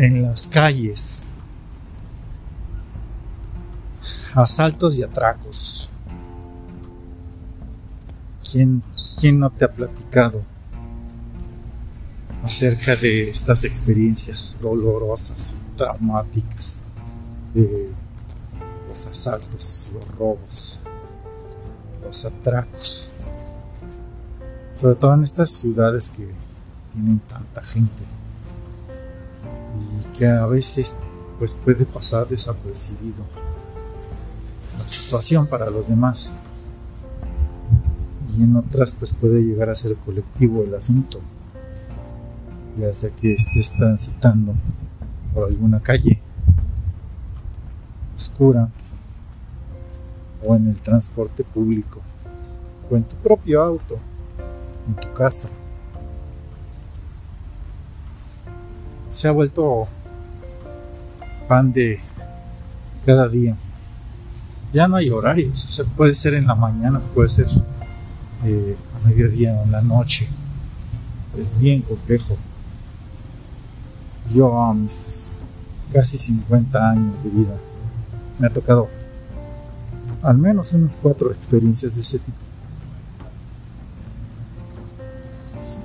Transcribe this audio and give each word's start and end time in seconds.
en 0.00 0.22
las 0.22 0.48
calles, 0.48 1.24
asaltos 4.34 4.98
y 4.98 5.02
atracos. 5.02 5.90
¿Quién, 8.50 8.82
quién 9.20 9.38
no 9.38 9.50
te 9.50 9.66
ha 9.66 9.70
platicado 9.70 10.42
acerca 12.42 12.96
de 12.96 13.28
estas 13.28 13.64
experiencias 13.64 14.56
dolorosas, 14.62 15.56
traumáticas, 15.76 16.84
de 17.52 17.90
los 18.88 19.06
asaltos, 19.06 19.90
los 19.92 20.08
robos, 20.16 20.80
los 22.02 22.24
atracos? 22.24 23.12
Sobre 24.72 24.94
todo 24.94 25.12
en 25.12 25.24
estas 25.24 25.50
ciudades 25.50 26.08
que 26.08 26.26
tienen 26.94 27.18
tanta 27.18 27.62
gente 27.62 28.19
y 29.80 30.18
que 30.18 30.26
a 30.26 30.46
veces 30.46 30.96
pues 31.38 31.54
puede 31.54 31.86
pasar 31.86 32.28
desapercibido 32.28 33.24
la 34.76 34.84
situación 34.86 35.46
para 35.46 35.70
los 35.70 35.88
demás. 35.88 36.34
Y 38.36 38.42
en 38.42 38.56
otras 38.56 38.92
pues 38.92 39.12
puede 39.12 39.40
llegar 39.40 39.70
a 39.70 39.74
ser 39.74 39.96
colectivo 39.96 40.62
el 40.62 40.74
asunto. 40.74 41.20
Ya 42.78 42.92
sea 42.92 43.10
que 43.10 43.32
estés 43.32 43.72
transitando 43.72 44.54
por 45.34 45.48
alguna 45.48 45.80
calle 45.80 46.20
oscura 48.14 48.68
o 50.44 50.54
en 50.54 50.68
el 50.68 50.80
transporte 50.80 51.44
público 51.44 52.00
o 52.90 52.96
en 52.96 53.04
tu 53.04 53.16
propio 53.16 53.62
auto 53.62 53.98
en 54.86 54.94
tu 54.94 55.12
casa 55.12 55.50
se 59.10 59.28
ha 59.28 59.32
vuelto 59.32 59.88
pan 61.48 61.72
de 61.72 62.00
cada 63.04 63.28
día. 63.28 63.56
Ya 64.72 64.86
no 64.88 64.96
hay 64.96 65.10
horarios, 65.10 65.64
o 65.64 65.68
sea, 65.68 65.84
puede 65.84 66.14
ser 66.14 66.34
en 66.34 66.46
la 66.46 66.54
mañana, 66.54 67.00
puede 67.14 67.28
ser 67.28 67.46
eh, 68.44 68.76
a 68.94 69.06
mediodía 69.08 69.52
o 69.54 69.64
en 69.64 69.72
la 69.72 69.82
noche. 69.82 70.28
Es 71.36 71.60
bien 71.60 71.82
complejo. 71.82 72.36
Yo 74.32 74.62
a 74.62 74.72
mis 74.72 75.32
casi 75.92 76.16
50 76.16 76.90
años 76.90 77.24
de 77.24 77.30
vida 77.30 77.56
me 78.38 78.46
ha 78.46 78.50
tocado 78.50 78.88
al 80.22 80.38
menos 80.38 80.72
unas 80.72 80.96
cuatro 80.96 81.32
experiencias 81.32 81.96
de 81.96 82.00
ese 82.00 82.18
tipo. 82.20 82.38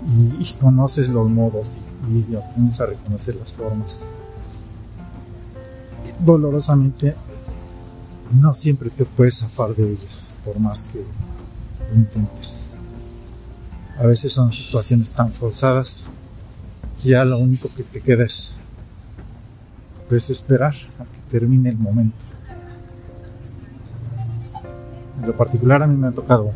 Y, 0.08 0.53
conoces 0.59 1.09
los 1.09 1.28
modos 1.30 1.86
y, 2.09 2.36
aprendes 2.36 2.80
a 2.81 2.86
reconocer 2.86 3.36
las 3.36 3.53
formas. 3.53 4.09
dolorosamente 6.20 7.16
no 8.31 8.53
siempre 8.53 8.89
te 8.89 9.06
puedes 9.06 9.39
zafar 9.39 9.75
de 9.75 9.84
ellas, 9.89 10.42
por 10.44 10.59
más 10.59 10.84
que 10.86 11.00
lo 11.92 11.97
intentes. 11.97 12.72
A 13.97 14.03
veces 14.03 14.34
son 14.34 14.52
situaciones 14.52 15.09
tan 15.12 15.31
forzadas, 15.31 16.06
ya 17.03 17.23
lo 17.23 17.38
único 17.39 17.70
que 17.75 17.84
te 17.84 18.02
queda 18.02 18.25
es 18.25 18.56
pues 20.09 20.30
esperar 20.30 20.73
a 21.00 21.03
que 21.06 21.19
termine 21.30 21.69
el 21.69 21.78
momento. 21.78 22.17
En 25.19 25.28
lo 25.28 25.36
particular 25.36 25.81
a 25.81 25.88
mí 25.88 25.95
me 25.95 26.08
ha 26.08 26.12
tocado 26.12 26.52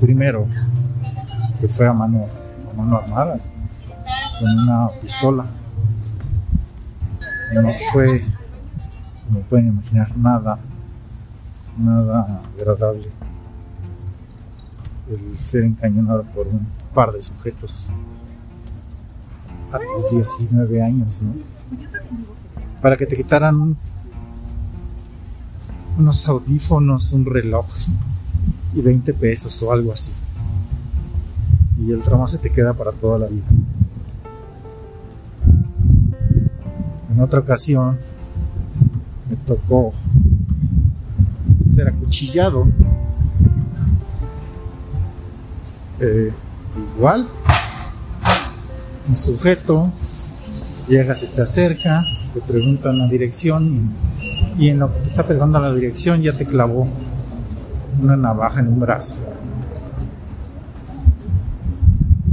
primero 0.00 0.46
que 1.60 1.68
fue 1.68 1.86
a 1.86 1.92
mano, 1.92 2.26
mano 2.80 2.98
armada, 2.98 3.38
con 4.38 4.50
una 4.58 4.88
pistola. 5.00 5.46
No 7.52 7.68
fue, 7.92 8.24
como 9.26 9.40
pueden 9.40 9.68
imaginar, 9.68 10.16
nada, 10.16 10.58
nada 11.76 12.42
agradable 12.56 13.08
el 15.08 15.36
ser 15.36 15.64
encañonado 15.64 16.22
por 16.22 16.46
un 16.46 16.66
par 16.94 17.12
de 17.12 17.20
sujetos 17.20 17.90
a 19.72 19.78
tus 19.78 20.10
19 20.10 20.82
años, 20.82 21.22
Para 22.80 22.96
que 22.96 23.06
te 23.06 23.16
quitaran 23.16 23.76
unos 25.98 26.28
audífonos, 26.28 27.12
un 27.12 27.26
reloj 27.26 27.66
y 28.74 28.80
20 28.80 29.12
pesos 29.14 29.62
o 29.62 29.72
algo 29.72 29.92
así 29.92 30.12
y 31.80 31.92
el 31.92 32.02
trauma 32.02 32.28
se 32.28 32.38
te 32.38 32.50
queda 32.50 32.74
para 32.74 32.92
toda 32.92 33.18
la 33.18 33.26
vida. 33.26 33.46
En 37.10 37.20
otra 37.20 37.40
ocasión 37.40 37.98
me 39.28 39.36
tocó 39.36 39.92
ser 41.66 41.88
acuchillado. 41.88 42.66
Eh, 46.00 46.32
igual, 46.96 47.28
un 49.08 49.16
sujeto 49.16 49.90
llega, 50.88 51.14
se 51.14 51.26
te 51.26 51.42
acerca, 51.42 52.02
te 52.34 52.40
pregunta 52.40 52.92
la 52.92 53.06
dirección 53.08 53.90
y, 54.58 54.68
en 54.68 54.78
lo 54.78 54.88
que 54.88 54.94
te 54.94 55.06
está 55.06 55.26
pegando 55.26 55.60
la 55.60 55.74
dirección 55.74 56.22
ya 56.22 56.36
te 56.36 56.46
clavó 56.46 56.88
una 58.00 58.16
navaja 58.16 58.60
en 58.60 58.68
un 58.68 58.80
brazo. 58.80 59.29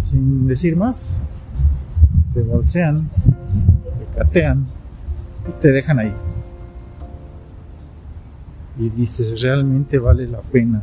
Sin 0.07 0.47
decir 0.47 0.78
más, 0.78 1.18
te 2.34 2.41
bolsean, 2.41 3.09
te 4.00 4.18
catean 4.18 4.66
y 5.47 5.51
te 5.62 5.72
dejan 5.72 6.00
ahí. 6.00 6.13
Y 8.79 8.90
dices, 8.90 9.41
realmente 9.41 10.00
vale 10.00 10.28
la 10.28 10.40
pena 10.40 10.81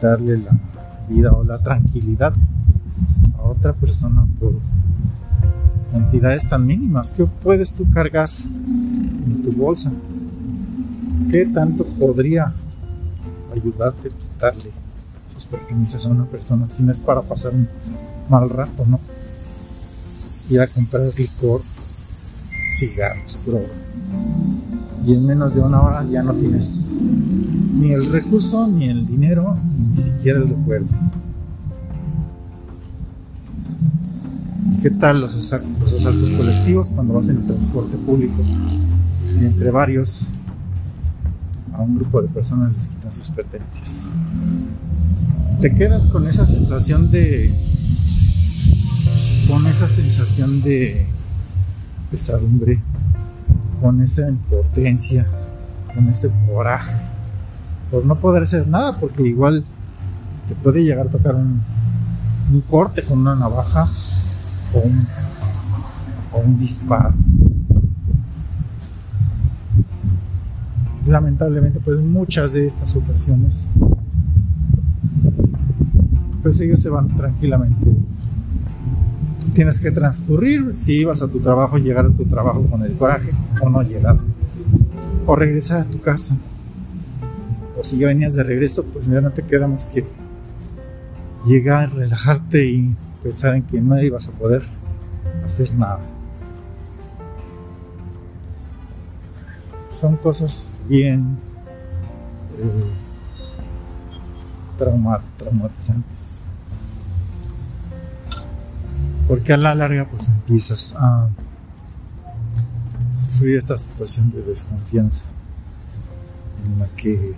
darle 0.00 0.38
la 0.38 0.56
vida 1.08 1.32
o 1.32 1.42
la 1.42 1.58
tranquilidad 1.58 2.32
a 3.38 3.42
otra 3.42 3.72
persona 3.72 4.26
por 4.38 4.52
cantidades 5.90 6.48
tan 6.48 6.64
mínimas. 6.64 7.10
¿Qué 7.10 7.24
puedes 7.24 7.72
tú 7.72 7.90
cargar 7.90 8.28
en 9.26 9.42
tu 9.42 9.52
bolsa? 9.52 9.92
¿Qué 11.30 11.46
tanto 11.46 11.84
podría 11.84 12.52
ayudarte 13.52 14.08
a 14.08 14.10
quitarle 14.12 14.87
esas 15.28 15.44
pertenencias 15.44 16.06
a 16.06 16.10
una 16.10 16.24
persona, 16.24 16.68
si 16.68 16.82
no 16.82 16.90
es 16.90 17.00
para 17.00 17.20
pasar 17.20 17.52
un 17.54 17.68
mal 18.30 18.48
rato, 18.48 18.84
¿no? 18.86 18.98
Ir 20.50 20.60
a 20.60 20.66
comprar 20.66 21.02
licor, 21.16 21.60
cigarros, 22.72 23.44
droga. 23.44 23.68
Y 25.06 25.14
en 25.14 25.26
menos 25.26 25.54
de 25.54 25.60
una 25.60 25.82
hora 25.82 26.04
ya 26.08 26.22
no 26.22 26.34
tienes 26.34 26.88
ni 26.92 27.92
el 27.92 28.10
recurso, 28.10 28.66
ni 28.66 28.88
el 28.88 29.06
dinero, 29.06 29.58
ni 29.76 29.94
siquiera 29.94 30.38
el 30.38 30.48
recuerdo. 30.48 30.88
¿Y 34.70 34.78
qué 34.78 34.90
tal 34.90 35.20
los, 35.20 35.34
los 35.34 35.94
asaltos 35.94 36.30
colectivos 36.30 36.90
cuando 36.90 37.14
vas 37.14 37.28
en 37.28 37.38
el 37.38 37.46
transporte 37.46 37.96
público? 37.98 38.42
Y 39.38 39.44
entre 39.44 39.70
varios, 39.70 40.28
a 41.74 41.82
un 41.82 41.96
grupo 41.96 42.22
de 42.22 42.28
personas 42.28 42.72
les 42.72 42.88
quitan 42.88 43.12
sus 43.12 43.28
pertenencias 43.28 44.10
te 45.60 45.74
quedas 45.74 46.06
con 46.06 46.28
esa 46.28 46.46
sensación 46.46 47.10
de 47.10 47.52
con 49.48 49.66
esa 49.66 49.88
sensación 49.88 50.62
de 50.62 51.04
pesadumbre 52.10 52.80
con 53.80 54.00
esa 54.00 54.28
impotencia 54.28 55.26
con 55.94 56.08
ese 56.08 56.30
coraje 56.46 56.94
por 57.90 58.04
no 58.04 58.20
poder 58.20 58.44
hacer 58.44 58.68
nada 58.68 58.98
porque 58.98 59.22
igual 59.24 59.64
te 60.46 60.54
puede 60.54 60.84
llegar 60.84 61.08
a 61.08 61.10
tocar 61.10 61.34
un, 61.34 61.60
un 62.52 62.60
corte 62.62 63.02
con 63.02 63.18
una 63.18 63.34
navaja 63.34 63.86
o 64.74 64.78
un, 64.78 65.06
o 66.32 66.38
un 66.38 66.58
disparo. 66.58 67.14
Lamentablemente 71.06 71.80
pues 71.80 71.98
muchas 71.98 72.52
de 72.52 72.66
estas 72.66 72.96
ocasiones 72.96 73.70
pues 76.48 76.60
ellos 76.62 76.80
se 76.80 76.88
van 76.88 77.14
tranquilamente. 77.14 77.94
Tienes 79.52 79.80
que 79.80 79.90
transcurrir 79.90 80.72
si 80.72 81.00
ibas 81.00 81.20
a 81.20 81.28
tu 81.28 81.40
trabajo, 81.40 81.76
llegar 81.76 82.06
a 82.06 82.10
tu 82.10 82.24
trabajo 82.24 82.66
con 82.70 82.82
el 82.82 82.96
coraje 82.96 83.28
o 83.60 83.68
no 83.68 83.82
llegar. 83.82 84.16
O 85.26 85.36
regresar 85.36 85.82
a 85.82 85.84
tu 85.84 86.00
casa. 86.00 86.38
O 87.76 87.84
si 87.84 87.98
ya 87.98 88.06
venías 88.06 88.32
de 88.32 88.44
regreso, 88.44 88.82
pues 88.86 89.08
ya 89.08 89.20
no 89.20 89.30
te 89.30 89.42
queda 89.42 89.68
más 89.68 89.88
que 89.88 90.06
llegar, 91.44 91.92
relajarte 91.94 92.64
y 92.64 92.96
pensar 93.22 93.54
en 93.54 93.64
que 93.64 93.82
no 93.82 94.00
ibas 94.02 94.28
a 94.28 94.32
poder 94.32 94.62
hacer 95.44 95.74
nada. 95.74 96.00
Son 99.90 100.16
cosas 100.16 100.82
bien 100.88 101.36
eh, 102.58 103.07
traumatizantes. 104.78 106.44
Porque 109.26 109.52
a 109.52 109.56
la 109.58 109.74
larga 109.74 110.08
pues 110.08 110.28
empiezas 110.28 110.94
a 110.96 111.28
sufrir 113.16 113.56
esta 113.56 113.76
situación 113.76 114.30
de 114.30 114.42
desconfianza 114.42 115.24
en 116.64 116.78
la 116.78 116.86
que 116.96 117.34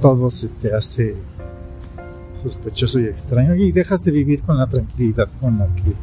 todo 0.00 0.30
se 0.30 0.48
te 0.48 0.74
hace 0.74 1.14
sospechoso 2.40 3.00
y 3.00 3.06
extraño 3.06 3.54
y 3.54 3.70
dejas 3.72 4.02
de 4.04 4.12
vivir 4.12 4.42
con 4.42 4.56
la 4.56 4.66
tranquilidad 4.66 5.28
con 5.40 5.58
la 5.58 5.66
que 5.74 5.94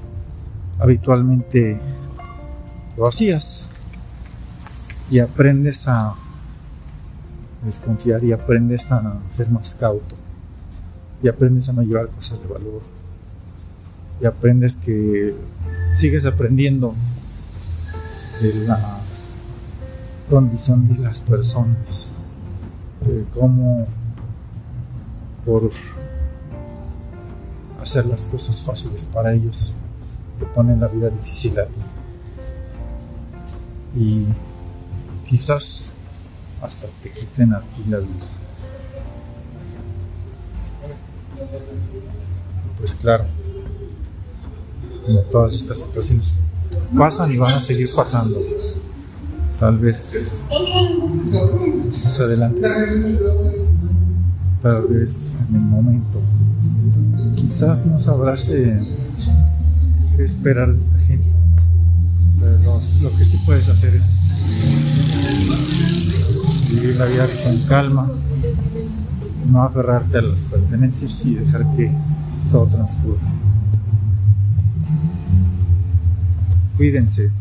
habitualmente 0.79 1.79
lo 2.97 3.07
hacías 3.07 3.65
y 5.11 5.19
aprendes 5.19 5.87
a 5.87 6.13
desconfiar 7.63 8.23
y 8.23 8.31
aprendes 8.31 8.91
a 8.91 9.21
ser 9.27 9.49
más 9.49 9.75
cauto. 9.75 10.15
Y 11.21 11.27
aprendes 11.27 11.69
a 11.69 11.73
no 11.73 11.81
llevar 11.81 12.09
cosas 12.09 12.41
de 12.41 12.47
valor. 12.47 12.81
Y 14.21 14.25
aprendes 14.25 14.75
que 14.75 15.35
sigues 15.91 16.25
aprendiendo 16.25 16.93
de 18.41 18.53
la 18.67 18.99
condición 20.29 20.87
de 20.87 20.97
las 20.99 21.21
personas 21.21 22.13
de 23.05 23.25
cómo 23.33 23.87
por 25.45 25.69
hacer 27.79 28.05
las 28.05 28.25
cosas 28.27 28.61
fáciles 28.61 29.05
para 29.05 29.33
ellos 29.33 29.77
te 30.37 30.45
ponen 30.45 30.79
la 30.79 30.87
vida 30.87 31.09
difícil 31.09 31.59
a 31.59 31.65
ti. 31.65 31.81
Y 33.95 34.27
quizás 35.27 35.88
hasta 36.61 36.87
te 37.03 37.11
quiten 37.11 37.53
a 37.53 37.59
ti 37.59 37.83
la 37.89 37.99
vida. 37.99 38.25
Pues 42.77 42.95
claro 42.95 43.25
como 45.09 45.21
todas 45.21 45.53
estas 45.53 45.79
situaciones 45.79 46.41
pasan 46.95 47.31
y 47.31 47.37
van 47.37 47.55
a 47.55 47.61
seguir 47.61 47.89
pasando. 47.95 48.39
Tal 49.59 49.77
vez 49.79 50.45
más 52.03 52.19
adelante 52.19 52.61
tal 54.61 54.87
vez 54.87 55.37
en 55.49 55.55
el 55.55 55.61
momento. 55.61 56.21
Quizás 57.35 57.85
no 57.85 57.97
sabrás 57.97 58.45
qué 58.45 60.23
esperar 60.23 60.71
de 60.71 60.77
esta 60.77 60.99
gente. 60.99 61.31
Pero 62.39 62.79
lo 63.01 63.17
que 63.17 63.25
sí 63.25 63.39
puedes 63.45 63.67
hacer 63.69 63.95
es 63.95 64.19
vivir 66.79 66.95
la 66.97 67.05
vida 67.05 67.27
con 67.43 67.57
calma 67.67 68.07
no 69.51 69.63
aferrarte 69.63 70.17
a 70.19 70.21
las 70.21 70.43
pertenencias 70.45 71.25
y 71.25 71.35
dejar 71.35 71.65
que 71.73 71.91
todo 72.51 72.67
transcurra. 72.67 73.19
Cuídense 76.77 77.31